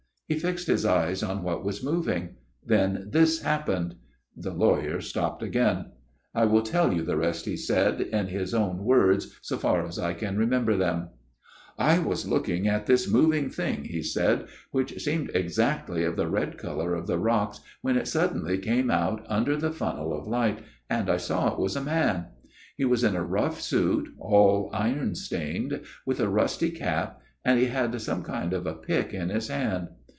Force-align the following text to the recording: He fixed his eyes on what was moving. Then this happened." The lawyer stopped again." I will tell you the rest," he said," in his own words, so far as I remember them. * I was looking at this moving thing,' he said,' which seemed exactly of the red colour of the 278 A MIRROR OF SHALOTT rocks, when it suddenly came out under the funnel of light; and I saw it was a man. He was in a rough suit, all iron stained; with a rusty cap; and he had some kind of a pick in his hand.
He 0.33 0.39
fixed 0.39 0.67
his 0.67 0.85
eyes 0.85 1.21
on 1.23 1.43
what 1.43 1.65
was 1.65 1.83
moving. 1.83 2.37
Then 2.65 3.09
this 3.11 3.41
happened." 3.41 3.95
The 4.33 4.53
lawyer 4.53 5.01
stopped 5.01 5.43
again." 5.43 5.87
I 6.33 6.45
will 6.45 6.61
tell 6.61 6.93
you 6.93 7.01
the 7.01 7.17
rest," 7.17 7.43
he 7.43 7.57
said," 7.57 7.99
in 7.99 8.27
his 8.27 8.53
own 8.53 8.85
words, 8.85 9.37
so 9.41 9.57
far 9.57 9.85
as 9.85 9.99
I 9.99 10.13
remember 10.13 10.77
them. 10.77 11.09
* 11.45 11.51
I 11.77 11.99
was 11.99 12.25
looking 12.29 12.65
at 12.65 12.85
this 12.85 13.11
moving 13.11 13.49
thing,' 13.49 13.83
he 13.83 14.01
said,' 14.01 14.47
which 14.71 15.03
seemed 15.03 15.31
exactly 15.35 16.05
of 16.05 16.15
the 16.15 16.29
red 16.29 16.57
colour 16.57 16.95
of 16.95 17.07
the 17.07 17.17
278 17.17 17.19
A 17.19 17.55
MIRROR 17.91 18.01
OF 18.03 18.07
SHALOTT 18.07 18.23
rocks, 18.23 18.37
when 18.37 18.37
it 18.37 18.57
suddenly 18.57 18.57
came 18.57 18.89
out 18.89 19.25
under 19.27 19.57
the 19.57 19.73
funnel 19.73 20.17
of 20.17 20.27
light; 20.27 20.59
and 20.89 21.09
I 21.09 21.17
saw 21.17 21.51
it 21.51 21.59
was 21.59 21.75
a 21.75 21.81
man. 21.83 22.27
He 22.77 22.85
was 22.85 23.03
in 23.03 23.17
a 23.17 23.21
rough 23.21 23.59
suit, 23.59 24.07
all 24.17 24.69
iron 24.71 25.13
stained; 25.13 25.81
with 26.05 26.21
a 26.21 26.29
rusty 26.29 26.69
cap; 26.71 27.19
and 27.43 27.59
he 27.59 27.65
had 27.65 27.99
some 27.99 28.23
kind 28.23 28.53
of 28.53 28.65
a 28.65 28.75
pick 28.75 29.13
in 29.13 29.27
his 29.27 29.49
hand. 29.49 29.89